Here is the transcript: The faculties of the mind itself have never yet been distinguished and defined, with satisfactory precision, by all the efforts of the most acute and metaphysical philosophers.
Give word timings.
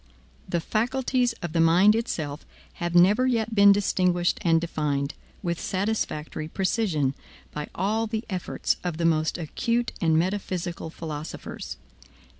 The 0.49 0.59
faculties 0.59 1.33
of 1.43 1.53
the 1.53 1.59
mind 1.59 1.93
itself 1.93 2.43
have 2.81 2.95
never 2.95 3.27
yet 3.27 3.53
been 3.53 3.71
distinguished 3.71 4.39
and 4.41 4.59
defined, 4.59 5.13
with 5.43 5.61
satisfactory 5.61 6.47
precision, 6.47 7.13
by 7.51 7.67
all 7.75 8.07
the 8.07 8.23
efforts 8.27 8.77
of 8.83 8.97
the 8.97 9.05
most 9.05 9.37
acute 9.37 9.91
and 10.01 10.17
metaphysical 10.17 10.89
philosophers. 10.89 11.77